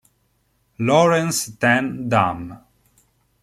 [0.85, 2.39] Laurens ten Dam